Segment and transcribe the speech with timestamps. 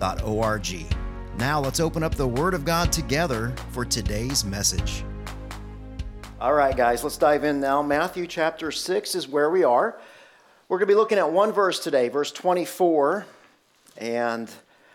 [0.00, 0.86] riverbible.org.
[1.38, 5.04] Now let's open up the Word of God together for today's message.
[6.40, 7.82] All right, guys, let's dive in now.
[7.82, 9.98] Matthew chapter 6 is where we are.
[10.68, 13.26] We're going to be looking at one verse today, verse 24.
[13.98, 14.50] And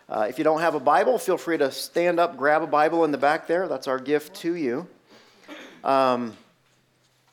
[0.10, 3.04] uh, if you don't have a Bible, feel free to stand up, grab a Bible
[3.06, 3.68] in the back there.
[3.68, 4.88] That's our gift to you.
[5.84, 6.36] Um,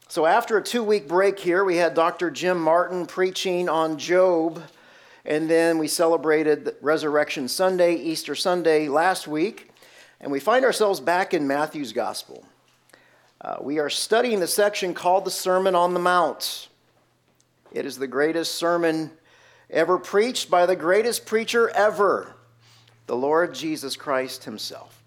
[0.08, 2.30] so, after a two week break here, we had Dr.
[2.30, 4.62] Jim Martin preaching on Job,
[5.24, 9.70] and then we celebrated Resurrection Sunday, Easter Sunday last week,
[10.20, 12.44] and we find ourselves back in Matthew's Gospel.
[13.40, 16.68] Uh, we are studying the section called the Sermon on the Mount.
[17.72, 19.10] It is the greatest sermon
[19.70, 22.34] ever preached by the greatest preacher ever,
[23.06, 25.02] the Lord Jesus Christ Himself.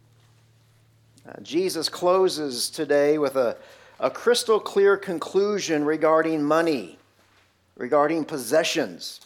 [1.28, 3.58] Uh, Jesus closes today with a
[4.00, 6.98] a crystal clear conclusion regarding money,
[7.78, 9.22] regarding possessions.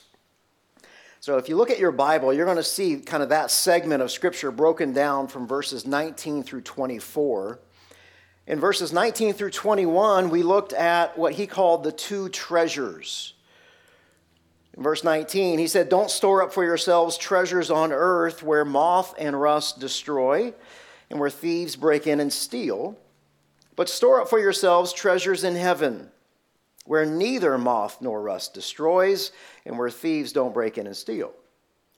[1.21, 4.01] So, if you look at your Bible, you're going to see kind of that segment
[4.01, 7.59] of Scripture broken down from verses 19 through 24.
[8.47, 13.33] In verses 19 through 21, we looked at what he called the two treasures.
[14.75, 19.13] In verse 19, he said, Don't store up for yourselves treasures on earth where moth
[19.19, 20.53] and rust destroy,
[21.09, 22.97] and where thieves break in and steal
[23.79, 26.09] but store up for yourselves treasures in heaven,
[26.85, 29.31] where neither moth nor rust destroys,
[29.65, 31.33] and where thieves don't break in and steal.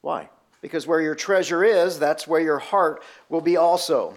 [0.02, 0.30] Why?
[0.62, 4.16] Because where your treasure is, that's where your heart will be also.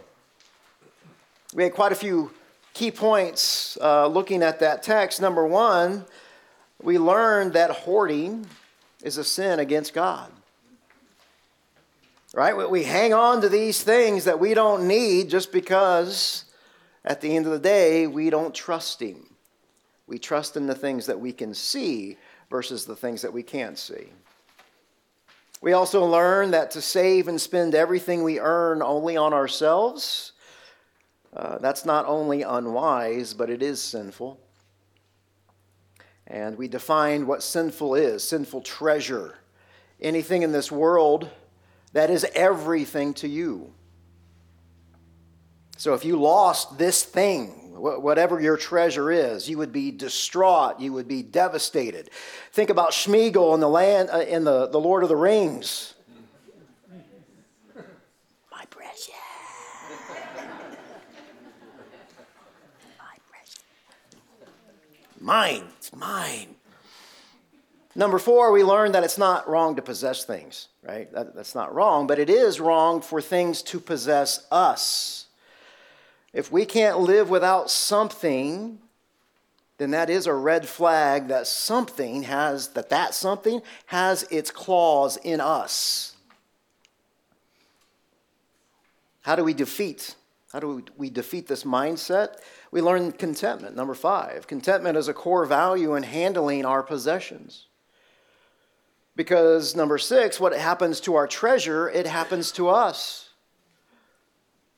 [1.55, 2.33] We had quite a few
[2.73, 5.21] key points uh, looking at that text.
[5.21, 6.05] Number one,
[6.83, 8.47] we learned that hoarding
[9.03, 10.31] is a sin against God.
[12.35, 12.69] Right?
[12.69, 16.45] We hang on to these things that we don't need just because
[17.05, 19.34] at the end of the day, we don't trust Him.
[20.07, 22.17] We trust in the things that we can see
[22.51, 24.13] versus the things that we can't see.
[25.61, 30.33] We also learn that to save and spend everything we earn only on ourselves,
[31.35, 34.39] uh, that's not only unwise, but it is sinful.
[36.27, 39.39] And we define what sinful is sinful treasure.
[40.01, 41.29] Anything in this world
[41.93, 43.73] that is everything to you.
[45.77, 50.81] So if you lost this thing, whatever your treasure is, you would be distraught.
[50.81, 52.11] You would be devastated.
[52.53, 55.95] Think about Smeagol in the land uh, in the, the Lord of the Rings.
[58.51, 59.11] My precious.
[62.99, 63.61] My precious.
[65.21, 65.65] Mine.
[65.79, 66.55] It's mine.
[67.97, 71.13] Number four, we learned that it's not wrong to possess things, right?
[71.13, 75.24] That, that's not wrong, but it is wrong for things to possess us.
[76.35, 78.81] If we can't live without something,
[79.79, 85.17] then that is a red flag that something has, that that something has its claws
[85.17, 86.17] in us.
[89.23, 90.17] How do we defeat?
[90.53, 92.37] How do we defeat this mindset?
[92.71, 94.47] We learn contentment, number five.
[94.47, 97.67] Contentment is a core value in handling our possessions.
[99.17, 103.24] Because, number six, what happens to our treasure, it happens to us.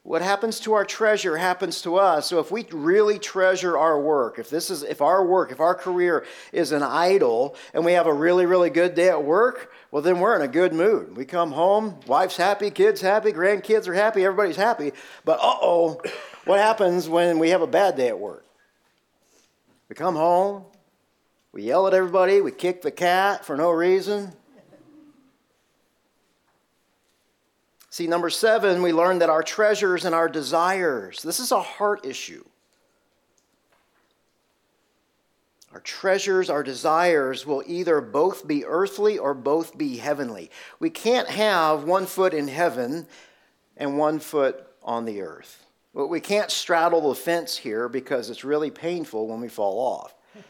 [0.06, 2.28] What happens to our treasure happens to us.
[2.28, 5.74] So if we really treasure our work, if this is if our work, if our
[5.74, 10.02] career is an idol and we have a really really good day at work, well
[10.02, 11.16] then we're in a good mood.
[11.16, 14.92] We come home, wife's happy, kids happy, grandkids are happy, everybody's happy.
[15.24, 16.00] But uh-oh,
[16.44, 18.46] what happens when we have a bad day at work?
[19.88, 20.66] We come home,
[21.50, 24.32] we yell at everybody, we kick the cat for no reason.
[27.96, 32.04] See, number seven, we learn that our treasures and our desires, this is a heart
[32.04, 32.44] issue.
[35.72, 40.50] Our treasures, our desires will either both be earthly or both be heavenly.
[40.78, 43.06] We can't have one foot in heaven
[43.78, 45.64] and one foot on the earth.
[45.94, 50.14] But We can't straddle the fence here because it's really painful when we fall off.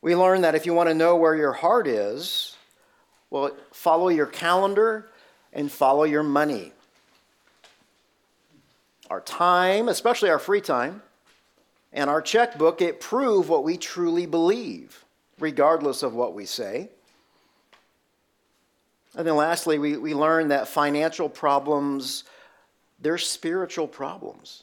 [0.00, 2.56] we learn that if you want to know where your heart is,
[3.30, 5.10] well, follow your calendar
[5.52, 6.72] and follow your money.
[9.10, 11.02] Our time, especially our free time,
[11.92, 15.04] and our checkbook, it prove what we truly believe,
[15.38, 16.90] regardless of what we say.
[19.16, 22.24] And then lastly, we, we learn that financial problems,
[23.00, 24.62] they're spiritual problems.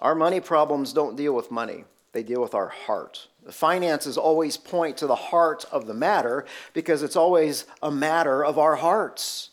[0.00, 3.28] Our money problems don't deal with money, they deal with our heart.
[3.44, 8.44] The finances always point to the heart of the matter because it's always a matter
[8.44, 9.50] of our hearts.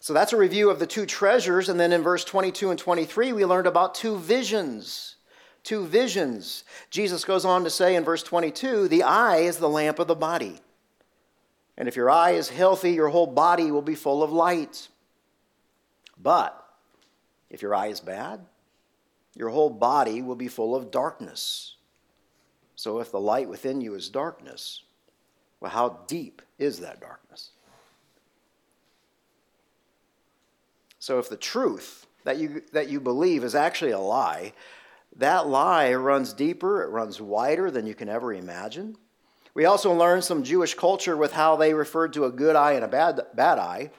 [0.00, 1.68] So that's a review of the two treasures.
[1.68, 5.16] And then in verse 22 and 23, we learned about two visions.
[5.62, 6.64] Two visions.
[6.90, 10.14] Jesus goes on to say in verse 22 the eye is the lamp of the
[10.14, 10.58] body.
[11.76, 14.88] And if your eye is healthy, your whole body will be full of light.
[16.20, 16.62] But
[17.48, 18.40] if your eye is bad,
[19.34, 21.73] your whole body will be full of darkness.
[22.84, 24.82] So if the light within you is darkness,
[25.58, 27.52] well, how deep is that darkness?
[30.98, 34.52] So if the truth that you, that you believe is actually a lie,
[35.16, 38.98] that lie runs deeper, it runs wider than you can ever imagine.
[39.54, 42.84] We also learned some Jewish culture with how they referred to a good eye and
[42.84, 43.92] a bad, bad eye.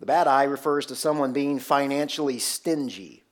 [0.00, 3.23] The bad eye refers to someone being financially stingy.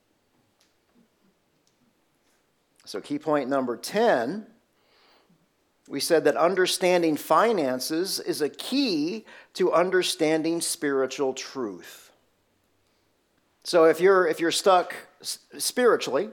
[2.93, 4.45] So, key point number 10
[5.89, 9.25] we said that understanding finances is a key
[9.55, 12.11] to understanding spiritual truth.
[13.63, 14.93] So, if you're, if you're stuck
[15.23, 16.29] spiritually,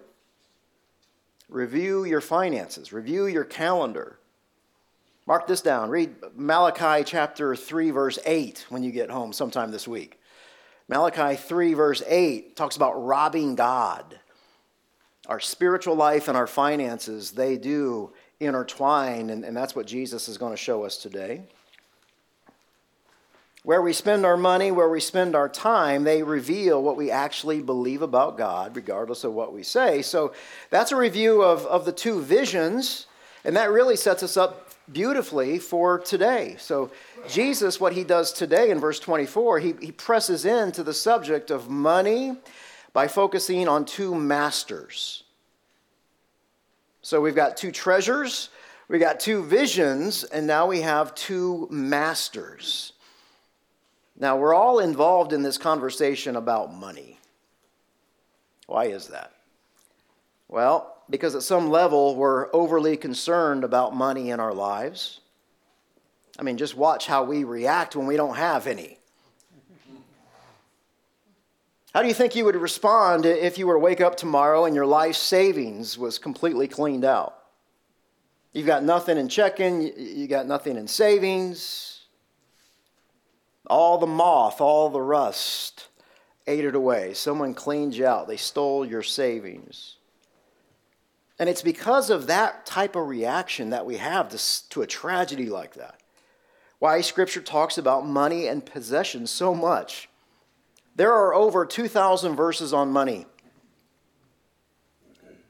[1.48, 4.18] review your finances, review your calendar.
[5.26, 5.88] Mark this down.
[5.88, 10.20] Read Malachi chapter 3, verse 8 when you get home sometime this week.
[10.88, 14.19] Malachi 3, verse 8 talks about robbing God
[15.30, 18.10] our spiritual life and our finances, they do
[18.40, 21.42] intertwine, and, and that's what Jesus is going to show us today.
[23.62, 27.62] Where we spend our money, where we spend our time, they reveal what we actually
[27.62, 30.02] believe about God, regardless of what we say.
[30.02, 30.32] So
[30.68, 33.06] that's a review of, of the two visions,
[33.44, 36.56] and that really sets us up beautifully for today.
[36.58, 36.90] So,
[37.28, 41.68] Jesus, what he does today in verse 24, he, he presses into the subject of
[41.68, 42.36] money
[42.92, 45.24] by focusing on two masters.
[47.02, 48.50] So we've got two treasures,
[48.88, 52.92] we got two visions, and now we have two masters.
[54.18, 57.18] Now, we're all involved in this conversation about money.
[58.66, 59.32] Why is that?
[60.48, 65.20] Well, because at some level we're overly concerned about money in our lives.
[66.38, 68.99] I mean, just watch how we react when we don't have any.
[71.92, 74.76] How do you think you would respond if you were to wake up tomorrow and
[74.76, 77.36] your life savings was completely cleaned out?
[78.52, 82.02] You've got nothing in checking, you got nothing in savings.
[83.66, 85.88] All the moth, all the rust
[86.46, 87.14] ate it away.
[87.14, 89.96] Someone cleaned you out, they stole your savings.
[91.40, 95.48] And it's because of that type of reaction that we have to, to a tragedy
[95.48, 96.00] like that.
[96.78, 100.09] Why Scripture talks about money and possessions so much.
[101.00, 103.24] There are over 2,000 verses on money,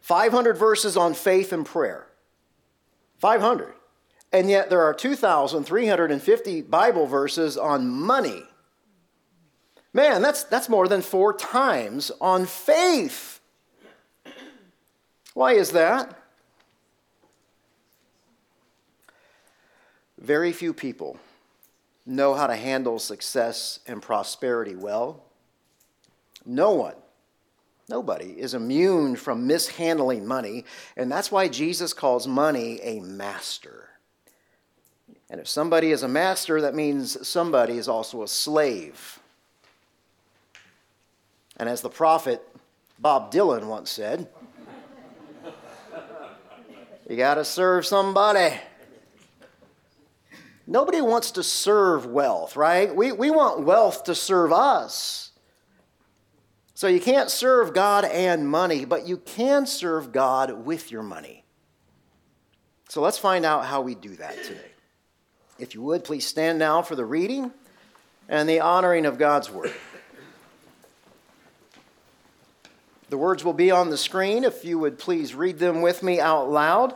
[0.00, 2.06] 500 verses on faith and prayer.
[3.18, 3.74] 500.
[4.32, 8.44] And yet there are 2,350 Bible verses on money.
[9.92, 13.40] Man, that's, that's more than four times on faith.
[15.34, 16.16] Why is that?
[20.16, 21.18] Very few people
[22.06, 25.24] know how to handle success and prosperity well.
[26.44, 26.94] No one,
[27.88, 30.64] nobody is immune from mishandling money,
[30.96, 33.88] and that's why Jesus calls money a master.
[35.28, 39.20] And if somebody is a master, that means somebody is also a slave.
[41.56, 42.42] And as the prophet
[42.98, 44.28] Bob Dylan once said,
[47.08, 48.54] you got to serve somebody.
[50.66, 52.94] Nobody wants to serve wealth, right?
[52.94, 55.29] We, we want wealth to serve us.
[56.80, 61.44] So you can't serve God and money, but you can serve God with your money.
[62.88, 64.70] So let's find out how we do that today.
[65.58, 67.52] If you would, please stand now for the reading
[68.30, 69.74] and the honoring of God's word.
[73.10, 74.42] The words will be on the screen.
[74.42, 76.94] If you would please read them with me out loud.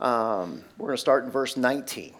[0.00, 2.14] Um, we're going to start in verse 19.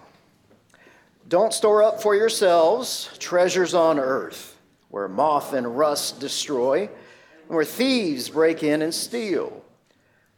[1.27, 4.54] Don't store up for yourselves treasures on earth
[4.95, 9.65] where moth and rust destroy, and where thieves break in and steal.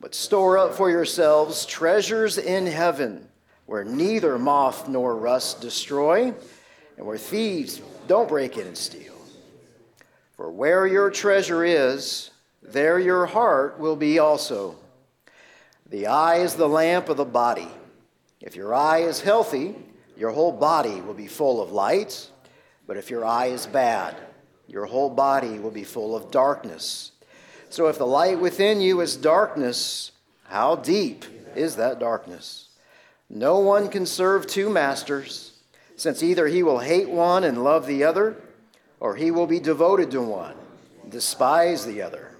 [0.00, 3.28] But store up for yourselves treasures in heaven,
[3.66, 6.32] where neither moth nor rust destroy,
[6.96, 9.12] and where thieves don't break in and steal.
[10.38, 12.30] For where your treasure is,
[12.62, 14.76] there your heart will be also.
[15.90, 17.68] The eye is the lamp of the body.
[18.40, 19.74] If your eye is healthy,
[20.16, 22.30] your whole body will be full of light.
[22.86, 24.16] But if your eye is bad,
[24.68, 27.12] your whole body will be full of darkness.
[27.70, 30.12] So if the light within you is darkness,
[30.44, 32.68] how deep is that darkness?
[33.28, 35.52] No one can serve two masters,
[35.96, 38.36] since either he will hate one and love the other,
[39.00, 40.54] or he will be devoted to one,
[41.08, 42.30] despise the other.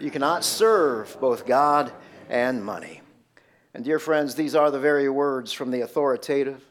[0.00, 1.92] You cannot serve both God
[2.28, 3.00] and money.
[3.72, 6.62] And dear friends, these are the very words from the authoritative,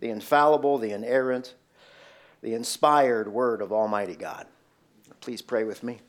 [0.00, 1.54] the infallible, the inerrant,
[2.42, 4.46] the inspired word of Almighty God.
[5.20, 6.00] Please pray with me.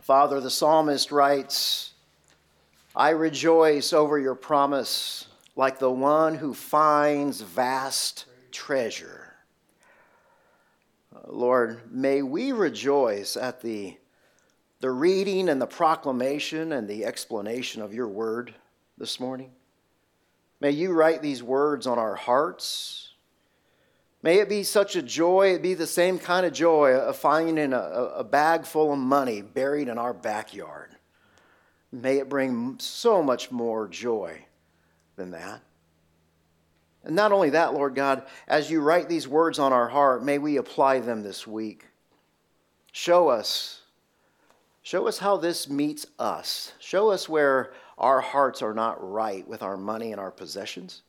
[0.00, 1.92] Father, the psalmist writes,
[2.96, 9.34] I rejoice over your promise like the one who finds vast treasure.
[11.14, 13.96] Uh, Lord, may we rejoice at the,
[14.80, 18.54] the reading and the proclamation and the explanation of your word
[18.98, 19.52] this morning.
[20.60, 23.12] May you write these words on our hearts.
[24.22, 27.72] May it be such a joy, it be the same kind of joy of finding
[27.72, 30.94] a, a bag full of money buried in our backyard.
[31.90, 34.44] May it bring so much more joy
[35.16, 35.62] than that.
[37.02, 40.36] And not only that, Lord God, as you write these words on our heart, may
[40.38, 41.86] we apply them this week.
[42.92, 43.79] Show us.
[44.82, 46.72] Show us how this meets us.
[46.78, 51.02] Show us where our hearts are not right with our money and our possessions.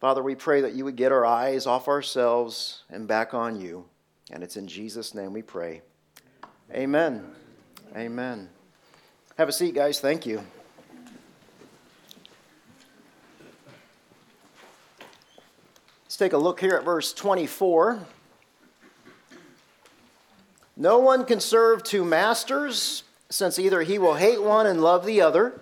[0.00, 3.86] Father, we pray that you would get our eyes off ourselves and back on you.
[4.30, 5.80] And it's in Jesus' name we pray.
[6.72, 7.24] Amen.
[7.96, 8.48] Amen.
[9.38, 9.98] Have a seat, guys.
[9.98, 10.44] Thank you.
[16.04, 18.00] Let's take a look here at verse 24.
[20.80, 25.20] No one can serve two masters, since either he will hate one and love the
[25.20, 25.60] other,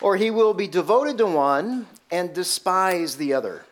[0.00, 3.64] or he will be devoted to one and despise the other.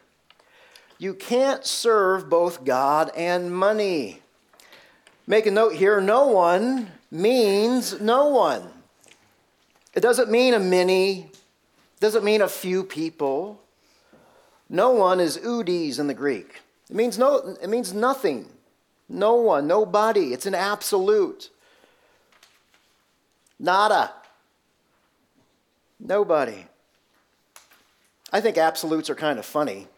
[0.96, 4.20] You can't serve both God and money.
[5.26, 8.62] Make a note here no one means no one.
[9.92, 11.32] It doesn't mean a many,
[11.98, 13.60] doesn't mean a few people.
[14.68, 16.60] No one is oudeis in the Greek.
[16.88, 18.46] It means no it means nothing.
[19.10, 20.32] No one, nobody.
[20.32, 21.50] It's an absolute.
[23.58, 24.12] Nada.
[25.98, 26.64] Nobody.
[28.32, 29.88] I think absolutes are kind of funny.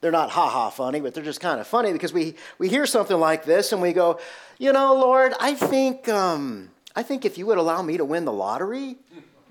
[0.00, 2.86] They're not ha ha funny, but they're just kind of funny because we, we hear
[2.86, 4.18] something like this and we go,
[4.58, 8.24] you know, Lord, I think, um, I think if you would allow me to win
[8.24, 8.96] the lottery,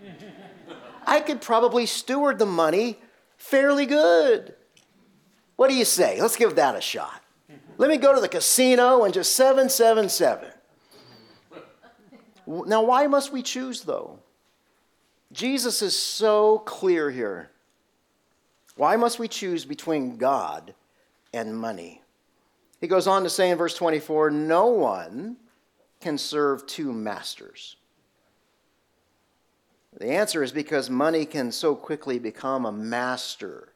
[1.06, 2.98] I could probably steward the money
[3.38, 4.56] fairly good.
[5.58, 6.20] What do you say?
[6.20, 7.22] Let's give that a shot.
[7.78, 10.50] Let me go to the casino and just 777.
[12.48, 14.20] Now, why must we choose, though?
[15.32, 17.50] Jesus is so clear here.
[18.78, 20.74] Why must we choose between God
[21.34, 22.02] and money?
[22.80, 25.38] He goes on to say in verse 24 no one
[26.02, 27.78] can serve two masters.
[29.98, 33.70] The answer is because money can so quickly become a master,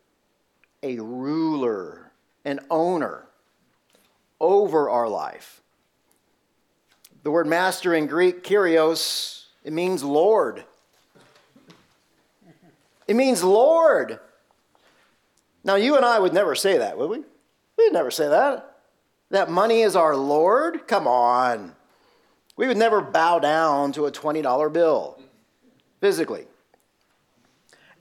[0.83, 2.11] a ruler,
[2.43, 3.28] an owner
[4.39, 5.61] over our life.
[7.23, 10.63] The word master in Greek, kyrios, it means Lord.
[13.07, 14.19] It means Lord.
[15.63, 17.23] Now, you and I would never say that, would we?
[17.77, 18.77] We'd never say that.
[19.31, 20.87] That money is our Lord?
[20.87, 21.75] Come on.
[22.55, 25.19] We would never bow down to a $20 bill
[26.01, 26.45] physically.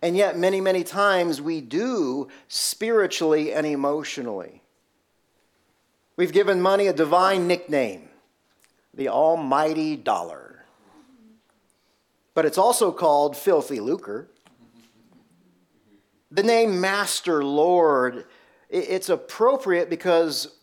[0.00, 4.57] And yet, many, many times we do spiritually and emotionally.
[6.18, 8.08] We've given money a divine nickname,
[8.92, 10.64] the almighty dollar.
[12.34, 14.28] But it's also called filthy lucre.
[16.32, 18.24] The name Master, Lord,
[18.68, 20.58] it's appropriate because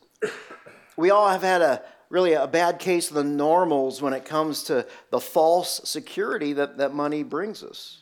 [0.97, 4.63] we all have had a really a bad case of the normals when it comes
[4.63, 8.01] to the false security that, that money brings us.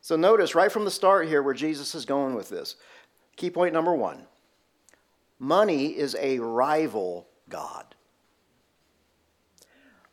[0.00, 2.74] So notice right from the start here where Jesus is going with this.
[3.36, 4.26] Key point number one
[5.38, 7.94] money is a rival God.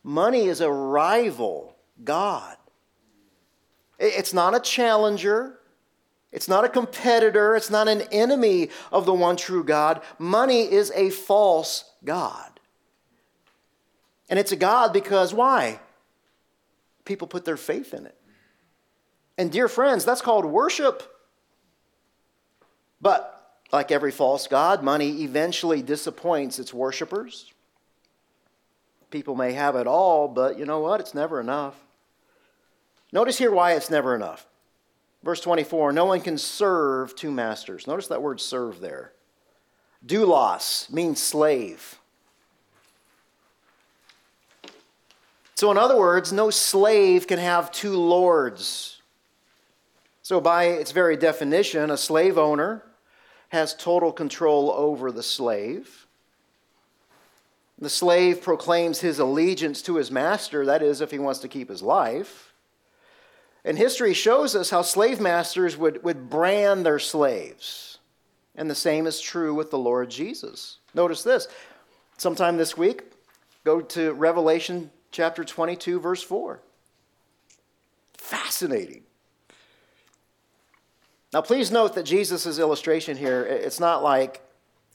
[0.02, 2.56] Money is a rival God.
[3.98, 5.58] It's not a challenger.
[6.30, 7.54] It's not a competitor.
[7.56, 10.02] It's not an enemy of the one true God.
[10.18, 12.60] Money is a false God.
[14.28, 15.80] And it's a God because why?
[17.04, 18.16] People put their faith in it.
[19.38, 21.02] And dear friends, that's called worship.
[23.00, 23.33] But
[23.72, 27.52] like every false God, money eventually disappoints its worshipers.
[29.10, 31.00] People may have it all, but you know what?
[31.00, 31.74] It's never enough.
[33.12, 34.46] Notice here why it's never enough.
[35.22, 37.86] Verse 24 No one can serve two masters.
[37.86, 39.12] Notice that word serve there.
[40.04, 41.98] Doulos means slave.
[45.54, 49.00] So, in other words, no slave can have two lords.
[50.22, 52.82] So, by its very definition, a slave owner
[53.54, 56.06] has total control over the slave.
[57.78, 61.68] The slave proclaims his allegiance to his master, that is, if he wants to keep
[61.68, 62.52] his life.
[63.64, 67.98] And history shows us how slave masters would, would brand their slaves.
[68.56, 70.78] And the same is true with the Lord Jesus.
[70.92, 71.48] Notice this.
[72.18, 73.04] Sometime this week,
[73.64, 76.60] go to Revelation chapter 22, verse 4.
[78.16, 79.04] Fascinating.
[81.34, 84.40] Now, please note that Jesus' illustration here, it's not like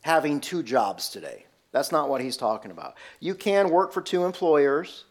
[0.03, 1.45] having two jobs today.
[1.73, 2.95] That's not what he's talking about.
[3.19, 5.03] You can work for two employers,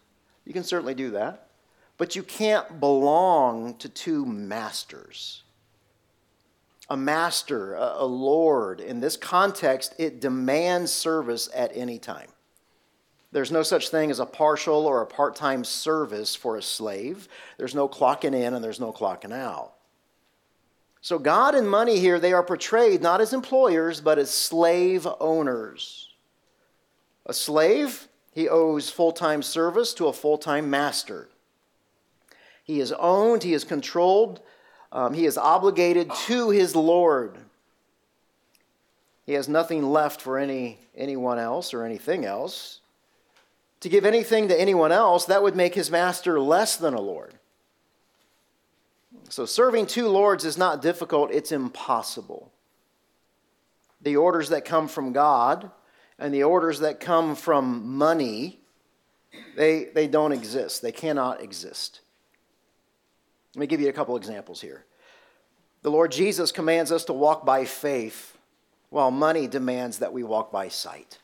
[0.46, 1.50] you can certainly do that,
[1.98, 5.42] but you can't belong to two masters.
[6.88, 12.30] A master, a, lord, in this context, it demands service at any time.
[13.32, 17.28] There's no such thing as a partial or a part time service for a slave.
[17.58, 19.74] There's no clocking in and there's no clocking out.
[21.00, 26.08] So, God and money here, they are portrayed not as employers, but as slave owners.
[27.26, 31.28] A slave, he owes full time service to a full time master.
[32.64, 34.40] He is owned, he is controlled,
[34.92, 37.38] um, he is obligated to his Lord.
[39.24, 42.80] He has nothing left for any, anyone else or anything else.
[43.80, 47.37] To give anything to anyone else, that would make his master less than a Lord.
[49.28, 52.50] So serving two lords is not difficult, it's impossible.
[54.00, 55.70] The orders that come from God
[56.18, 58.60] and the orders that come from money,
[59.56, 60.82] they, they don't exist.
[60.82, 62.00] They cannot exist.
[63.54, 64.84] Let me give you a couple examples here.
[65.82, 68.36] The Lord Jesus commands us to walk by faith,
[68.90, 71.18] while money demands that we walk by sight.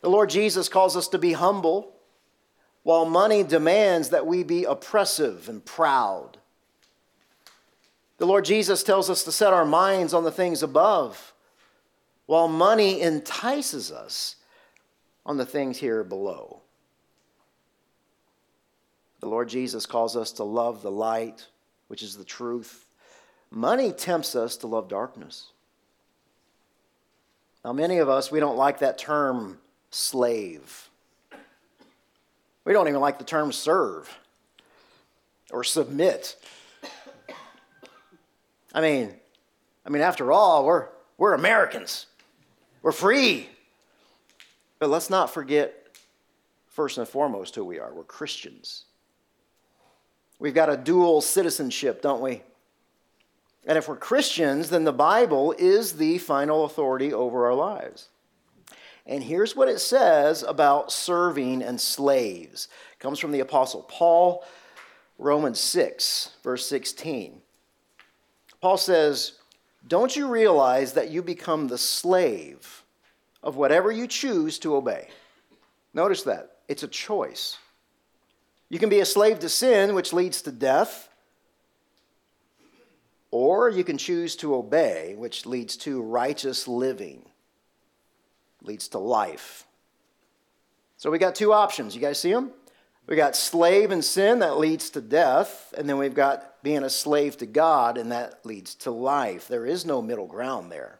[0.00, 1.92] The Lord Jesus calls us to be humble,
[2.86, 6.36] while money demands that we be oppressive and proud.
[8.18, 11.34] The Lord Jesus tells us to set our minds on the things above,
[12.26, 14.36] while money entices us
[15.24, 16.60] on the things here below.
[19.18, 21.44] The Lord Jesus calls us to love the light,
[21.88, 22.86] which is the truth.
[23.50, 25.50] Money tempts us to love darkness.
[27.64, 29.58] Now, many of us, we don't like that term
[29.90, 30.85] slave.
[32.66, 34.18] We don't even like the term serve
[35.52, 36.36] or submit.
[38.74, 39.14] I mean,
[39.86, 42.06] I mean, after all, we're, we're Americans.
[42.82, 43.48] We're free.
[44.80, 45.96] But let's not forget,
[46.66, 47.94] first and foremost, who we are.
[47.94, 48.86] We're Christians.
[50.40, 52.42] We've got a dual citizenship, don't we?
[53.64, 58.08] And if we're Christians, then the Bible is the final authority over our lives.
[59.06, 62.68] And here's what it says about serving and slaves.
[62.92, 64.44] It comes from the Apostle Paul,
[65.18, 67.40] Romans 6, verse 16.
[68.60, 69.34] Paul says,
[69.86, 72.82] Don't you realize that you become the slave
[73.42, 75.08] of whatever you choose to obey?
[75.94, 76.56] Notice that.
[76.66, 77.58] It's a choice.
[78.68, 81.08] You can be a slave to sin, which leads to death,
[83.30, 87.30] or you can choose to obey, which leads to righteous living
[88.66, 89.64] leads to life.
[90.96, 91.94] So we got two options.
[91.94, 92.52] You guys see them?
[93.06, 96.90] We got slave and sin that leads to death, and then we've got being a
[96.90, 99.46] slave to God, and that leads to life.
[99.46, 100.98] There is no middle ground there.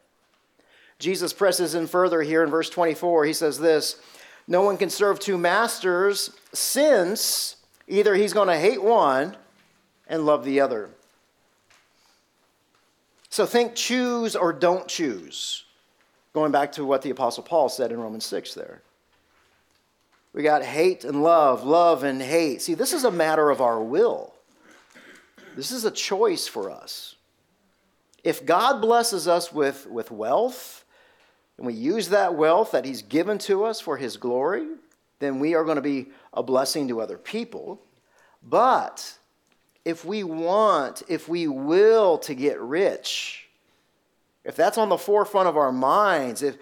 [0.99, 3.25] Jesus presses in further here in verse 24.
[3.25, 3.99] He says this
[4.47, 9.35] No one can serve two masters, since either he's going to hate one
[10.07, 10.89] and love the other.
[13.29, 15.65] So think choose or don't choose.
[16.37, 18.83] Going back to what the Apostle Paul said in Romans 6 there.
[20.33, 22.61] We got hate and love, love and hate.
[22.61, 24.35] See, this is a matter of our will.
[25.55, 27.15] This is a choice for us.
[28.23, 30.85] If God blesses us with, with wealth,
[31.57, 34.67] and we use that wealth that He's given to us for His glory,
[35.17, 37.81] then we are going to be a blessing to other people.
[38.47, 39.17] But
[39.85, 43.46] if we want, if we will to get rich,
[44.47, 46.57] if that's on the forefront of our minds, if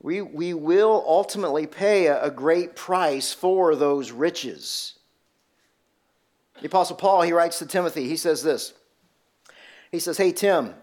[0.00, 4.94] we, we will ultimately pay a, a great price for those riches.
[6.60, 8.72] The Apostle Paul, he writes to Timothy, he says this.
[9.90, 10.74] He says, Hey, Tim,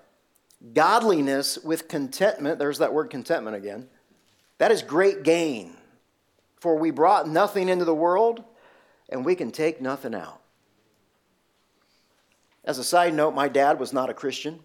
[0.73, 3.87] godliness with contentment, there's that word contentment again,
[4.57, 5.77] that is great gain.
[6.59, 8.43] For we brought nothing into the world,
[9.07, 10.41] and we can take nothing out.
[12.65, 14.59] As a side note, my dad was not a Christian.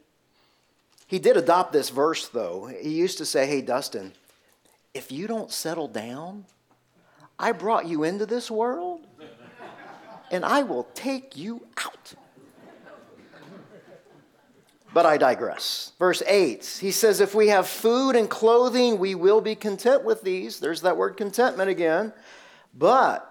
[1.06, 2.66] He did adopt this verse, though.
[2.66, 4.12] He used to say, Hey, Dustin,
[4.92, 6.46] if you don't settle down,
[7.38, 9.06] I brought you into this world,
[10.30, 12.14] and I will take you out.
[14.92, 15.92] But I digress.
[15.98, 20.22] Verse 8, he says, If we have food and clothing, we will be content with
[20.22, 20.58] these.
[20.58, 22.14] There's that word contentment again.
[22.72, 23.30] But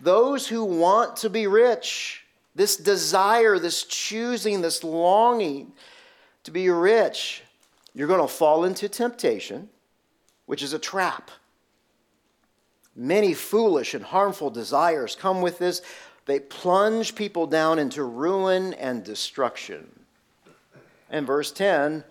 [0.00, 5.72] those who want to be rich, this desire, this choosing, this longing
[6.48, 7.42] to be rich,
[7.94, 9.68] you're going to fall into temptation,
[10.46, 11.30] which is a trap.
[12.96, 15.82] Many foolish and harmful desires come with this.
[16.24, 19.86] They plunge people down into ruin and destruction.
[21.10, 22.02] And verse 10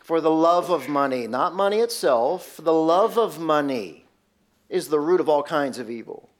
[0.00, 4.06] for the love of money, not money itself, the love of money
[4.70, 6.30] is the root of all kinds of evil.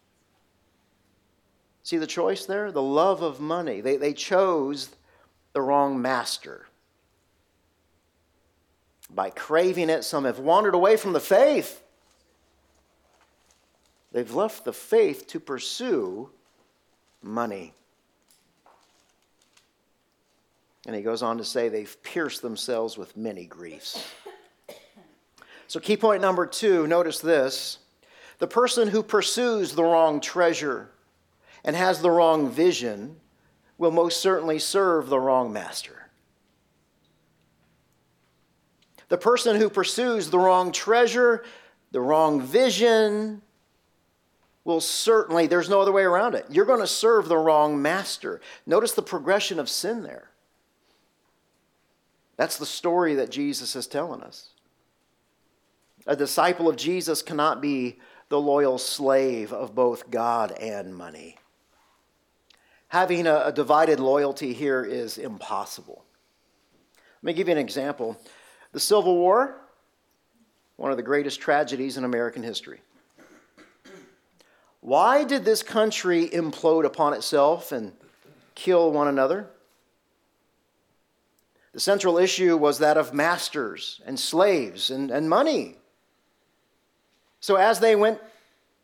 [1.82, 2.72] See the choice there?
[2.72, 3.80] The love of money.
[3.82, 4.90] They, they chose
[5.52, 6.65] the wrong master.
[9.10, 11.82] By craving it, some have wandered away from the faith.
[14.12, 16.30] They've left the faith to pursue
[17.22, 17.72] money.
[20.86, 24.12] And he goes on to say they've pierced themselves with many griefs.
[25.68, 27.78] So, key point number two notice this
[28.38, 30.90] the person who pursues the wrong treasure
[31.64, 33.16] and has the wrong vision
[33.76, 36.05] will most certainly serve the wrong master.
[39.08, 41.44] The person who pursues the wrong treasure,
[41.92, 43.42] the wrong vision,
[44.64, 46.44] will certainly, there's no other way around it.
[46.50, 48.40] You're going to serve the wrong master.
[48.66, 50.30] Notice the progression of sin there.
[52.36, 54.48] That's the story that Jesus is telling us.
[56.06, 61.36] A disciple of Jesus cannot be the loyal slave of both God and money
[62.88, 66.04] having a, divided loyalty here is impossible.
[67.22, 68.20] Let me give you an example.
[68.76, 69.56] The Civil War,
[70.76, 72.82] one of the greatest tragedies in American history.
[74.82, 77.94] Why did this country implode upon itself and
[78.54, 79.48] kill one another?
[81.72, 85.76] The central issue was that of masters and slaves and, and money.
[87.40, 88.20] So as they went,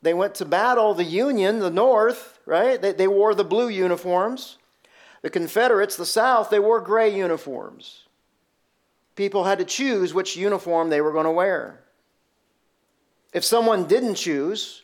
[0.00, 2.80] they went to battle, the Union, the North, right?
[2.80, 4.56] They, they wore the blue uniforms.
[5.20, 8.06] The Confederates, the South, they wore gray uniforms.
[9.14, 11.80] People had to choose which uniform they were going to wear.
[13.32, 14.82] If someone didn't choose,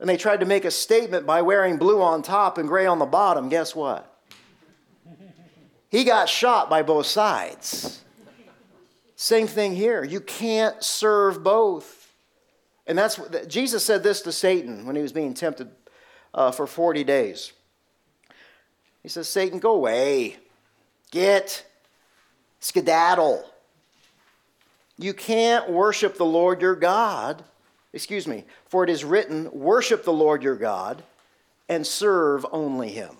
[0.00, 2.98] and they tried to make a statement by wearing blue on top and gray on
[2.98, 4.14] the bottom, guess what?
[5.90, 8.02] He got shot by both sides.
[9.16, 10.04] Same thing here.
[10.04, 12.12] You can't serve both.
[12.86, 15.70] And that's what Jesus said this to Satan when he was being tempted
[16.32, 17.52] uh, for 40 days.
[19.02, 20.36] He says, Satan, go away.
[21.10, 21.64] Get
[22.60, 23.44] skedaddle.
[24.96, 27.44] You can't worship the Lord your God.
[27.92, 31.02] Excuse me, for it is written, worship the Lord your God
[31.68, 33.16] and serve only him.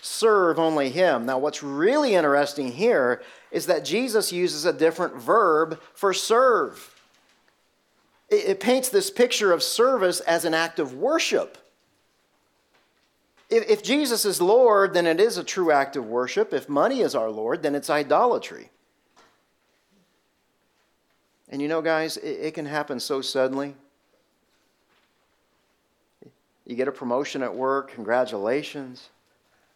[0.00, 1.26] Serve only him.
[1.26, 6.94] Now, what's really interesting here is that Jesus uses a different verb for serve
[8.28, 11.58] it, paints this picture of service as an act of worship.
[13.50, 16.52] If, if Jesus is Lord, then it is a true act of worship.
[16.52, 18.70] If money is our Lord, then it's idolatry.
[21.48, 23.74] And you know, guys, it, it can happen so suddenly.
[26.66, 29.08] You get a promotion at work, congratulations.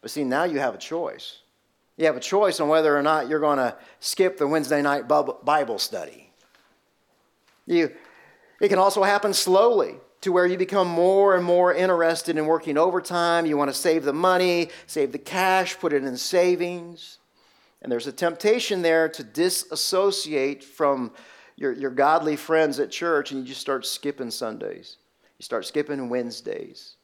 [0.01, 1.37] But see, now you have a choice.
[1.97, 5.07] You have a choice on whether or not you're going to skip the Wednesday night
[5.07, 6.29] Bible study.
[7.65, 7.91] You,
[8.59, 12.77] it can also happen slowly to where you become more and more interested in working
[12.77, 13.45] overtime.
[13.45, 17.19] You want to save the money, save the cash, put it in savings.
[17.81, 21.11] And there's a temptation there to disassociate from
[21.57, 24.95] your, your godly friends at church and you just start skipping Sundays.
[25.39, 26.95] You start skipping Wednesdays.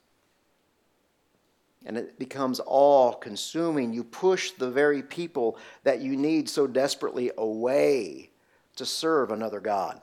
[1.86, 3.92] And it becomes all consuming.
[3.92, 8.30] You push the very people that you need so desperately away
[8.78, 10.00] to serve another God.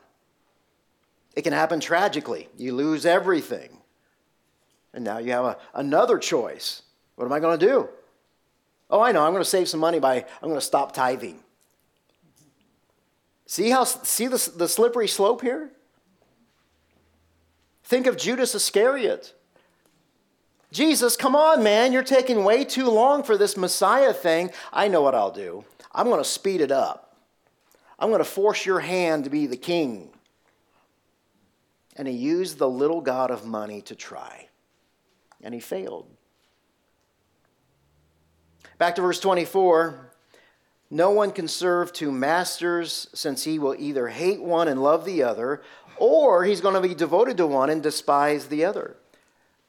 [1.37, 2.49] It can happen tragically.
[2.57, 3.68] You lose everything.
[4.94, 6.83] And now you have a, another choice.
[7.14, 7.88] What am I going to do?
[8.88, 9.22] Oh, I know.
[9.22, 11.40] I'm going to save some money by I'm going to stop tithing.
[13.44, 15.70] See how see the, the slippery slope here?
[17.85, 19.35] Think of Judas Iscariot.
[20.72, 21.92] Jesus, come on, man.
[21.92, 24.51] You're taking way too long for this Messiah thing.
[24.72, 25.64] I know what I'll do.
[25.92, 27.16] I'm going to speed it up.
[27.99, 30.11] I'm going to force your hand to be the king
[31.97, 34.49] and he used the little god of money to try.
[35.43, 36.07] and he failed.
[38.79, 40.13] Back to verse 24.
[40.91, 45.23] No one can serve two masters, since he will either hate one and love the
[45.23, 45.63] other,
[45.99, 48.97] or he's going to be devoted to one and despise the other.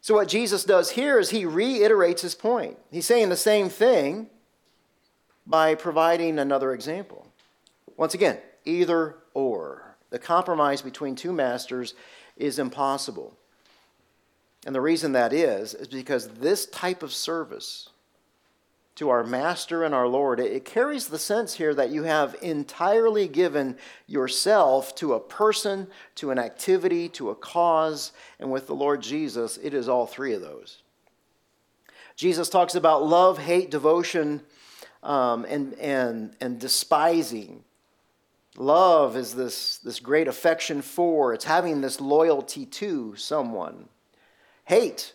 [0.02, 2.78] So, what Jesus does here is he reiterates his point.
[2.92, 4.30] He's saying the same thing
[5.46, 7.28] by providing another example.
[7.96, 9.96] Once again, either or.
[10.10, 11.94] The compromise between two masters
[12.40, 13.38] is impossible.
[14.66, 17.90] And the reason that is, is because this type of service
[18.96, 23.28] to our Master and our Lord, it carries the sense here that you have entirely
[23.28, 29.02] given yourself to a person, to an activity, to a cause, and with the Lord
[29.02, 30.82] Jesus, it is all three of those.
[32.16, 34.42] Jesus talks about love, hate, devotion,
[35.04, 37.64] um, and, and, and despising.
[38.58, 43.88] Love is this, this great affection for, it's having this loyalty to someone.
[44.66, 45.14] Hate,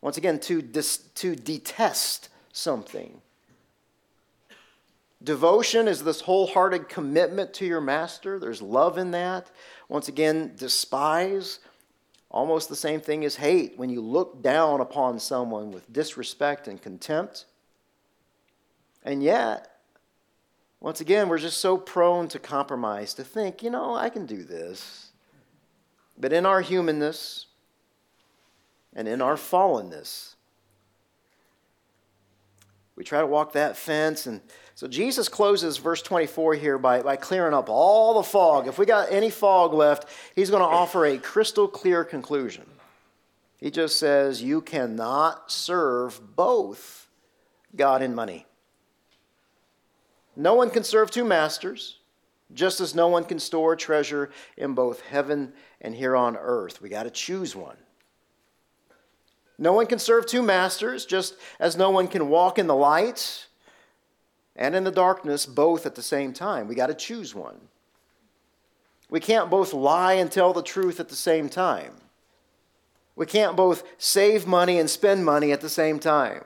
[0.00, 3.20] once again, to, dis, to detest something.
[5.22, 8.38] Devotion is this wholehearted commitment to your master.
[8.38, 9.50] There's love in that.
[9.88, 11.58] Once again, despise,
[12.30, 13.76] almost the same thing as hate.
[13.76, 17.46] When you look down upon someone with disrespect and contempt.
[19.02, 19.73] And yet,
[20.84, 24.44] once again, we're just so prone to compromise, to think, you know, I can do
[24.44, 25.12] this.
[26.18, 27.46] But in our humanness
[28.94, 30.34] and in our fallenness,
[32.96, 34.26] we try to walk that fence.
[34.26, 34.42] And
[34.74, 38.68] so Jesus closes verse 24 here by, by clearing up all the fog.
[38.68, 42.66] If we got any fog left, he's going to offer a crystal clear conclusion.
[43.56, 47.08] He just says, You cannot serve both
[47.74, 48.44] God and money.
[50.36, 51.98] No one can serve two masters,
[52.52, 56.80] just as no one can store treasure in both heaven and here on earth.
[56.82, 57.76] We got to choose one.
[59.58, 63.46] No one can serve two masters, just as no one can walk in the light
[64.56, 66.66] and in the darkness both at the same time.
[66.66, 67.60] We got to choose one.
[69.08, 71.92] We can't both lie and tell the truth at the same time.
[73.16, 76.44] We can't both save money and spend money at the same time.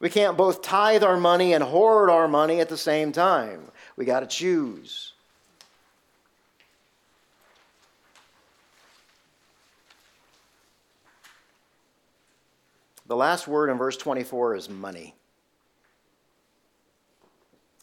[0.00, 3.62] We can't both tithe our money and hoard our money at the same time.
[3.96, 5.12] We got to choose.
[13.08, 15.14] The last word in verse 24 is money.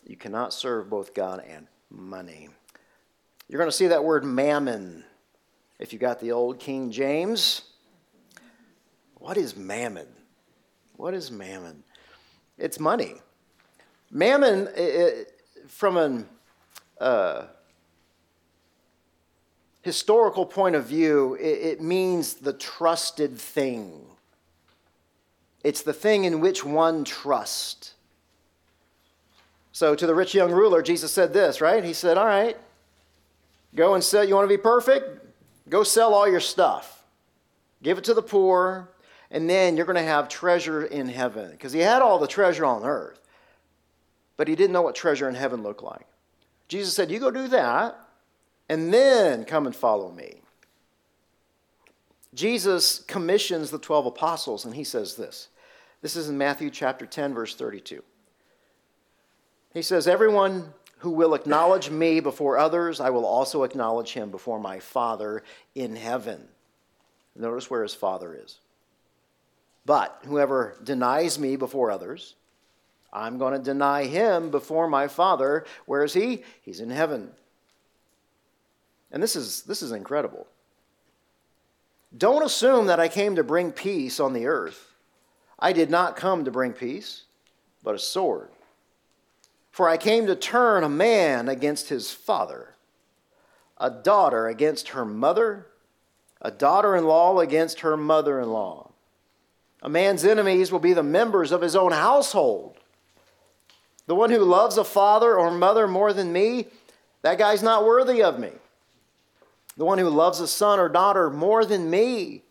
[0.06, 2.47] You cannot serve both God and money.
[3.49, 5.04] You're going to see that word mammon
[5.80, 7.63] if you got the old King James.
[9.15, 10.08] What is mammon?
[10.95, 11.84] What is mammon?
[12.58, 13.15] It's money.
[14.12, 16.30] Mammon, it, from an
[17.00, 17.44] uh,
[19.82, 24.06] historical point of view, it, it means the trusted thing.
[25.63, 27.94] It's the thing in which one trusts.
[29.72, 31.84] So to the rich young ruler, Jesus said this, right?
[31.84, 32.56] He said, All right,
[33.76, 34.24] go and sell.
[34.24, 35.26] You want to be perfect?
[35.68, 37.04] Go sell all your stuff.
[37.84, 38.89] Give it to the poor
[39.31, 41.51] and then you're going to have treasure in heaven.
[41.51, 43.19] Because he had all the treasure on earth,
[44.38, 46.05] but he didn't know what treasure in heaven looked like.
[46.67, 47.97] Jesus said, You go do that,
[48.69, 50.41] and then come and follow me.
[52.33, 55.47] Jesus commissions the 12 apostles, and he says this.
[56.01, 58.03] This is in Matthew chapter 10, verse 32.
[59.73, 64.59] He says, Everyone who will acknowledge me before others, I will also acknowledge him before
[64.59, 65.43] my Father
[65.75, 66.47] in heaven.
[67.35, 68.59] Notice where his Father is.
[69.86, 72.36] But whoever denies me before others,
[73.13, 75.65] I'm going to deny him before my Father.
[75.86, 76.43] Where is he?
[76.63, 77.32] He's in heaven.
[79.12, 80.48] And this is, this is incredible.
[82.17, 84.93] Don't assume that I came to bring peace on the earth.
[85.60, 87.24] I did not come to bring peace,
[87.84, 88.50] but a sword.
[89.71, 92.76] For I came to turn a man against his father,
[93.78, 95.67] a daughter against her mother,
[96.41, 98.85] a daughter in law against her mother in law
[99.81, 102.77] a man's enemies will be the members of his own household.
[104.07, 106.67] The one who loves a father or mother more than me,
[107.21, 108.51] that guy's not worthy of me.
[109.77, 112.43] The one who loves a son or daughter more than me,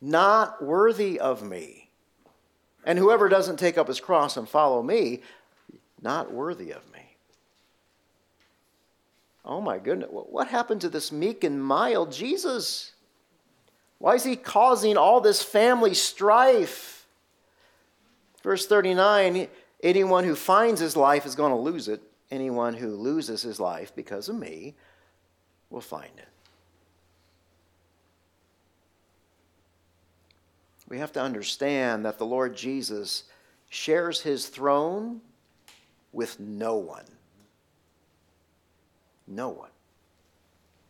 [0.00, 1.90] not worthy of me.
[2.84, 5.22] And whoever doesn't take up his cross and follow me,
[6.00, 7.16] not worthy of me.
[9.44, 12.92] Oh my goodness, what happened to this meek and mild Jesus?
[13.98, 17.06] Why is he causing all this family strife?
[18.42, 19.48] Verse 39
[19.82, 22.02] anyone who finds his life is going to lose it.
[22.30, 24.74] Anyone who loses his life because of me
[25.70, 26.28] will find it.
[30.88, 33.24] we have to understand that the Lord Jesus
[33.68, 35.20] shares his throne
[36.12, 37.04] with no one.
[39.26, 39.70] No one.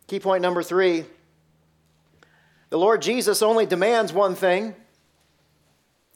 [0.05, 1.05] Key point number three
[2.69, 4.75] the Lord Jesus only demands one thing,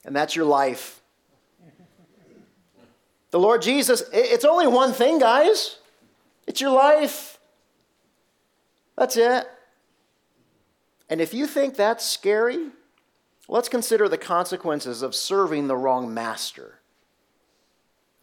[0.03, 1.01] and that's your life.
[3.31, 5.77] The Lord Jesus, it's only one thing, guys.
[6.47, 7.39] It's your life.
[8.97, 9.47] That's it.
[11.09, 12.69] And if you think that's scary,
[13.47, 16.79] let's consider the consequences of serving the wrong master.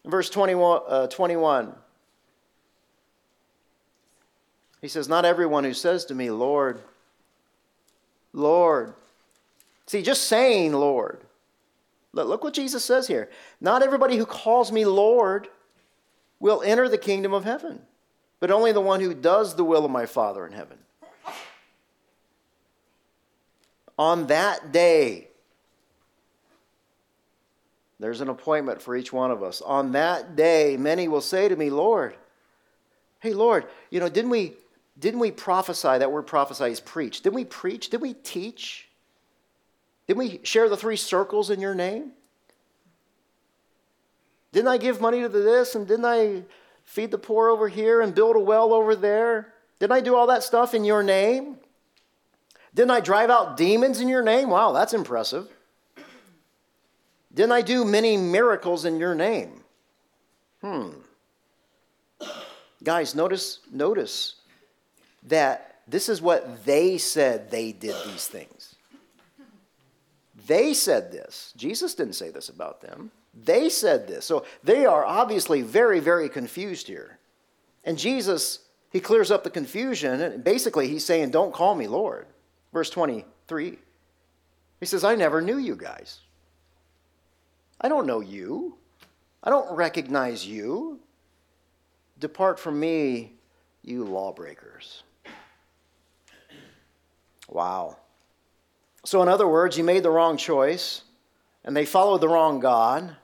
[0.03, 1.73] In Verse 21, uh, 21
[4.81, 6.81] he says, Not everyone who says to me, Lord,
[8.39, 8.93] Lord.
[9.85, 11.19] See, just saying, Lord.
[12.13, 13.29] Look what Jesus says here.
[13.61, 15.47] Not everybody who calls me Lord
[16.39, 17.81] will enter the kingdom of heaven,
[18.39, 20.77] but only the one who does the will of my Father in heaven.
[23.97, 25.27] On that day,
[27.99, 29.61] there's an appointment for each one of us.
[29.61, 32.15] On that day, many will say to me, Lord,
[33.19, 34.53] hey, Lord, you know, didn't we
[34.99, 35.97] didn't we prophesy?
[35.97, 37.21] That word prophesy is preach.
[37.21, 37.89] Didn't we preach?
[37.89, 38.89] Didn't we teach?
[40.07, 42.11] Didn't we share the three circles in your name?
[44.51, 46.43] Didn't I give money to this and didn't I
[46.83, 49.53] feed the poor over here and build a well over there?
[49.79, 51.57] Didn't I do all that stuff in your name?
[52.73, 54.49] Didn't I drive out demons in your name?
[54.49, 55.47] Wow, that's impressive.
[57.33, 59.63] Didn't I do many miracles in your name?
[60.61, 60.89] Hmm.
[62.83, 64.35] Guys, notice notice
[65.23, 68.75] that this is what they said they did these things.
[70.47, 71.53] They said this.
[71.57, 73.11] Jesus didn't say this about them.
[73.33, 74.25] They said this.
[74.25, 77.19] So they are obviously very, very confused here.
[77.83, 78.59] And Jesus,
[78.91, 80.21] he clears up the confusion.
[80.21, 82.27] And basically, he's saying, Don't call me Lord.
[82.73, 83.77] Verse 23.
[84.79, 86.19] He says, I never knew you guys.
[87.81, 88.75] I don't know you.
[89.43, 90.99] I don't recognize you.
[92.19, 93.33] Depart from me,
[93.83, 95.03] you lawbreakers.
[97.49, 97.97] Wow.
[99.03, 101.01] So, in other words, you made the wrong choice,
[101.63, 103.15] and they followed the wrong God,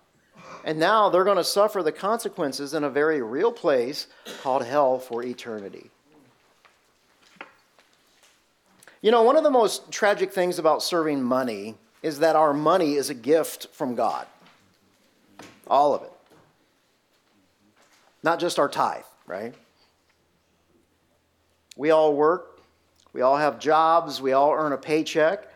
[0.64, 4.08] and now they're going to suffer the consequences in a very real place
[4.42, 5.92] called hell for eternity.
[9.02, 12.96] You know, one of the most tragic things about serving money is that our money
[12.96, 14.26] is a gift from God.
[15.68, 16.12] All of it.
[18.24, 19.54] Not just our tithe, right?
[21.78, 22.55] We all work
[23.16, 25.48] we all have jobs, we all earn a paycheck.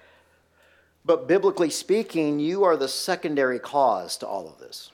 [1.03, 4.93] But biblically speaking, you are the secondary cause to all of this.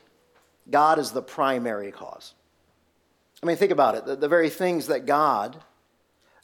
[0.68, 2.34] God is the primary cause.
[3.40, 4.04] I mean, think about it.
[4.04, 5.62] The, the, very things that God,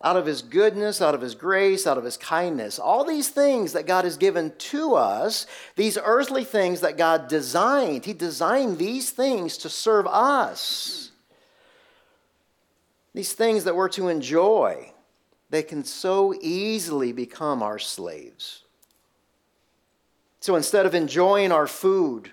[0.01, 3.73] out of His goodness, out of His grace, out of His kindness, all these things
[3.73, 9.11] that God has given to us, these earthly things that God designed, He designed these
[9.11, 11.11] things to serve us.
[13.13, 14.93] These things that we're to enjoy
[15.53, 18.63] they can so easily become our slaves.
[20.41, 22.33] So instead of enjoying our food,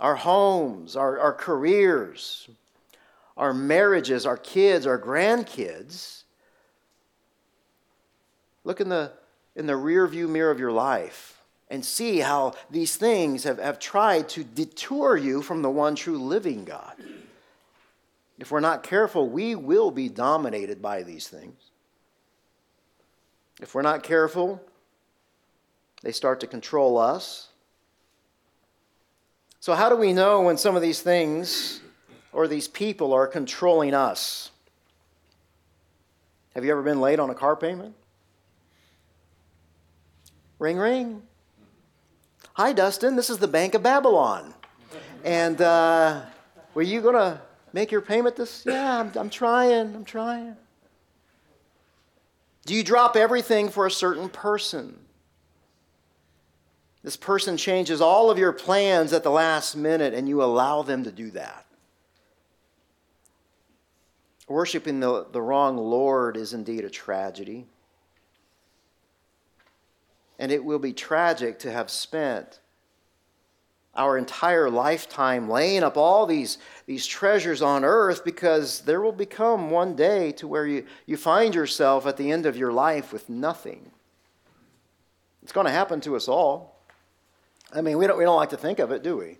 [0.00, 2.48] our homes, our, our careers,
[3.36, 6.24] our marriages, our kids, our grandkids,
[8.64, 9.12] look in the,
[9.54, 13.78] in the rear view mirror of your life and see how these things have, have
[13.78, 16.96] tried to detour you from the one true living God.
[18.40, 21.70] If we're not careful, we will be dominated by these things.
[23.60, 24.60] If we're not careful,
[26.02, 27.48] they start to control us.
[29.60, 31.80] So, how do we know when some of these things
[32.32, 34.50] or these people are controlling us?
[36.54, 37.94] Have you ever been late on a car payment?
[40.58, 41.22] Ring, ring.
[42.54, 43.16] Hi, Dustin.
[43.16, 44.54] This is the Bank of Babylon.
[45.24, 46.22] And uh,
[46.74, 47.40] were you going to
[47.72, 48.64] make your payment this?
[48.64, 49.94] Yeah, I'm, I'm trying.
[49.94, 50.56] I'm trying.
[52.66, 54.98] Do you drop everything for a certain person?
[57.02, 61.04] This person changes all of your plans at the last minute and you allow them
[61.04, 61.66] to do that.
[64.48, 67.66] Worshipping the, the wrong Lord is indeed a tragedy.
[70.38, 72.60] And it will be tragic to have spent
[73.96, 79.70] our entire lifetime laying up all these, these treasures on earth because there will become
[79.70, 83.28] one day to where you, you find yourself at the end of your life with
[83.28, 83.90] nothing.
[85.42, 86.80] It's going to happen to us all.
[87.72, 89.38] I mean, we don't, we don't like to think of it, do we?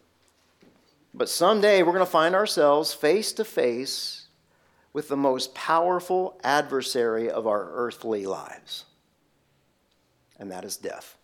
[1.14, 4.26] But someday we're going to find ourselves face to face
[4.92, 8.84] with the most powerful adversary of our earthly lives,
[10.38, 11.16] and that is death.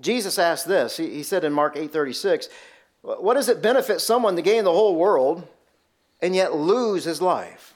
[0.00, 0.96] Jesus asked this.
[0.96, 2.48] He, said in Mark 8:36,
[3.02, 5.46] "What does it benefit someone to gain the whole world
[6.20, 7.74] and yet lose his life?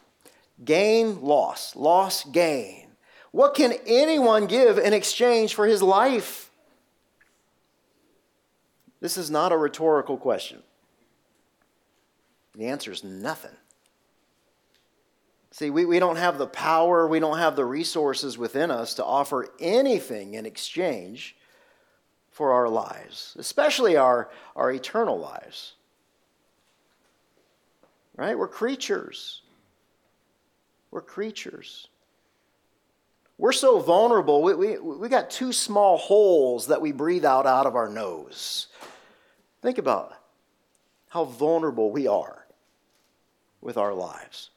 [0.64, 2.96] Gain, loss, loss, gain.
[3.30, 6.50] What can anyone give in exchange for his life?"
[9.00, 10.62] This is not a rhetorical question.
[12.56, 13.56] The answer is nothing.
[15.52, 19.04] See, we, we don't have the power, we don't have the resources within us to
[19.04, 21.36] offer anything in exchange
[22.38, 25.72] for our lives, especially our, our eternal lives.
[28.14, 28.38] Right?
[28.38, 29.42] We're creatures.
[30.92, 31.88] We're creatures.
[33.38, 34.40] We're so vulnerable.
[34.44, 38.68] We, we, we got two small holes that we breathe out out of our nose.
[39.60, 40.14] Think about
[41.08, 42.46] how vulnerable we are
[43.60, 44.50] with our lives.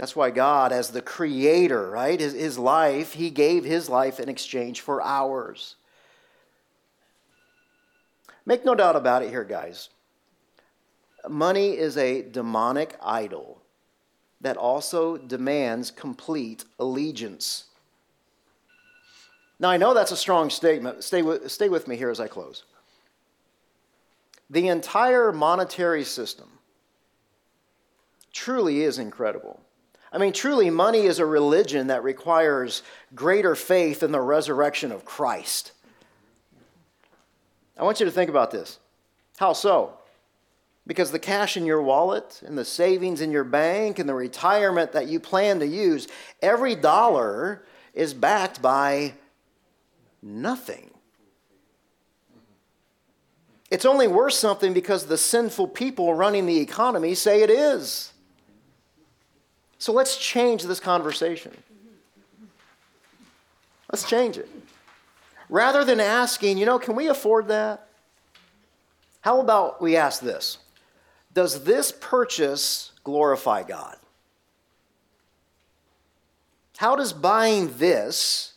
[0.00, 4.30] That's why God, as the creator, right, his, his life, he gave his life in
[4.30, 5.76] exchange for ours.
[8.46, 9.90] Make no doubt about it here, guys.
[11.28, 13.60] Money is a demonic idol
[14.40, 17.64] that also demands complete allegiance.
[19.58, 21.04] Now, I know that's a strong statement.
[21.04, 22.64] Stay with, stay with me here as I close.
[24.48, 26.48] The entire monetary system
[28.32, 29.60] truly is incredible.
[30.12, 32.82] I mean, truly, money is a religion that requires
[33.14, 35.72] greater faith in the resurrection of Christ.
[37.78, 38.78] I want you to think about this.
[39.38, 39.94] How so?
[40.86, 44.92] Because the cash in your wallet and the savings in your bank and the retirement
[44.92, 46.08] that you plan to use,
[46.42, 47.62] every dollar
[47.94, 49.14] is backed by
[50.20, 50.90] nothing.
[53.70, 58.12] It's only worth something because the sinful people running the economy say it is.
[59.80, 61.56] So let's change this conversation.
[63.90, 64.48] Let's change it.
[65.48, 67.88] Rather than asking, you know, can we afford that?
[69.22, 70.58] How about we ask this
[71.32, 73.96] Does this purchase glorify God?
[76.76, 78.52] How does buying this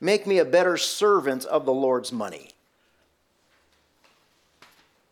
[0.00, 2.50] make me a better servant of the Lord's money?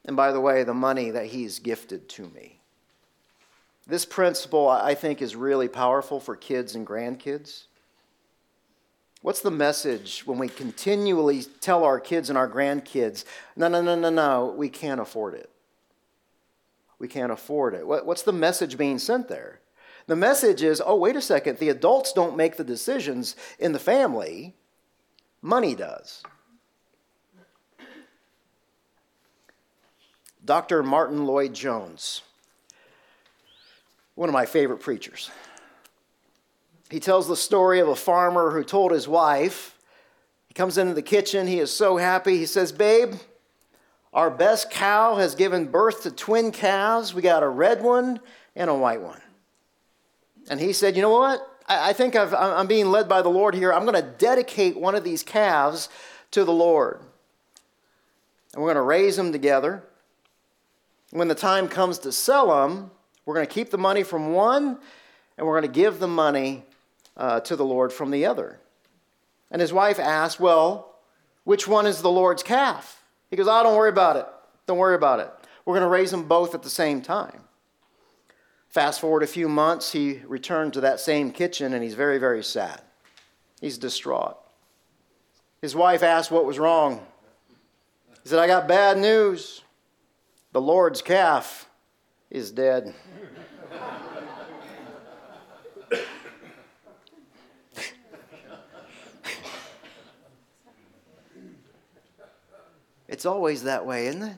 [0.04, 2.61] And by the way, the money that He's gifted to me.
[3.86, 7.64] This principle, I think, is really powerful for kids and grandkids.
[9.22, 13.24] What's the message when we continually tell our kids and our grandkids,
[13.56, 15.50] no, no, no, no, no, we can't afford it?
[16.98, 17.86] We can't afford it.
[17.86, 19.60] What's the message being sent there?
[20.06, 23.78] The message is, oh, wait a second, the adults don't make the decisions in the
[23.78, 24.54] family,
[25.40, 26.22] money does.
[30.44, 30.82] Dr.
[30.82, 32.22] Martyn Lloyd-Jones
[34.14, 35.30] one of my favorite preachers.
[36.90, 39.78] He tells the story of a farmer who told his wife,
[40.46, 42.36] he comes into the kitchen, he is so happy.
[42.36, 43.14] He says, Babe,
[44.12, 47.14] our best cow has given birth to twin calves.
[47.14, 48.20] We got a red one
[48.54, 49.22] and a white one.
[50.50, 51.48] And he said, You know what?
[51.66, 53.72] I, think i am being led by the Lord here.
[53.72, 55.88] I'm going to dedicate one of these calves
[56.32, 57.00] to the Lord.
[58.52, 59.82] And we're going to raise them together.
[61.10, 62.90] When the time comes to sell them,
[63.24, 64.78] we're going to keep the money from one,
[65.36, 66.64] and we're going to give the money
[67.16, 68.58] uh, to the Lord from the other.
[69.50, 70.96] And his wife asked, Well,
[71.44, 73.02] which one is the Lord's calf?
[73.30, 74.26] He goes, Oh, don't worry about it.
[74.66, 75.30] Don't worry about it.
[75.64, 77.42] We're going to raise them both at the same time.
[78.68, 82.42] Fast forward a few months, he returned to that same kitchen and he's very, very
[82.42, 82.80] sad.
[83.60, 84.38] He's distraught.
[85.60, 87.06] His wife asked what was wrong.
[88.22, 89.62] He said, I got bad news.
[90.52, 91.68] The Lord's calf
[92.32, 92.94] is dead.
[103.06, 104.36] it's always that way, isn't it?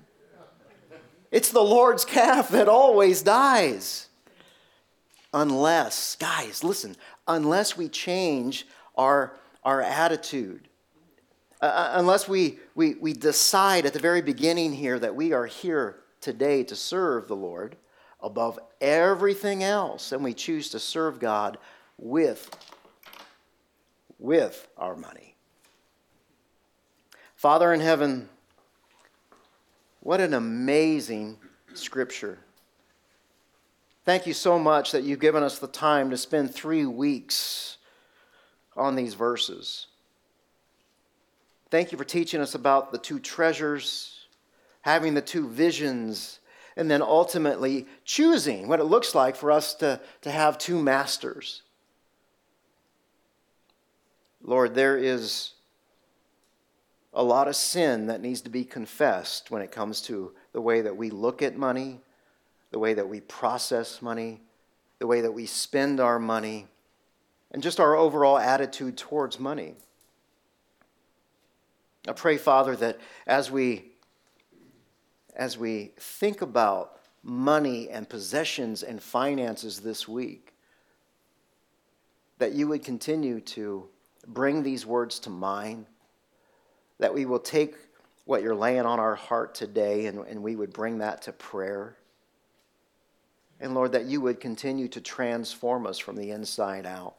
[1.30, 4.08] It's the Lord's calf that always dies.
[5.32, 6.96] Unless, guys, listen,
[7.28, 8.66] unless we change
[8.96, 10.68] our, our attitude,
[11.62, 15.46] uh, uh unless we, we, we decide at the very beginning here that we are
[15.46, 17.76] here today to serve the Lord,
[18.24, 21.58] above everything else and we choose to serve God
[21.98, 22.50] with
[24.18, 25.36] with our money.
[27.36, 28.30] Father in heaven,
[30.00, 31.36] what an amazing
[31.74, 32.38] scripture.
[34.04, 37.76] Thank you so much that you've given us the time to spend 3 weeks
[38.76, 39.88] on these verses.
[41.70, 44.26] Thank you for teaching us about the two treasures,
[44.82, 46.38] having the two visions
[46.76, 51.62] and then ultimately choosing what it looks like for us to, to have two masters.
[54.42, 55.52] Lord, there is
[57.12, 60.80] a lot of sin that needs to be confessed when it comes to the way
[60.80, 62.00] that we look at money,
[62.70, 64.40] the way that we process money,
[64.98, 66.66] the way that we spend our money,
[67.52, 69.74] and just our overall attitude towards money.
[72.06, 73.92] I pray, Father, that as we
[75.34, 80.52] as we think about money and possessions and finances this week,
[82.38, 83.88] that you would continue to
[84.26, 85.86] bring these words to mind,
[86.98, 87.74] that we will take
[88.24, 91.96] what you're laying on our heart today and, and we would bring that to prayer.
[93.60, 97.14] And Lord, that you would continue to transform us from the inside out.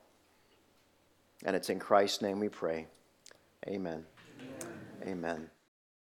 [1.43, 2.88] And it's in Christ's name we pray.
[3.68, 4.05] Amen.
[4.41, 4.78] Amen.
[5.07, 5.49] Amen.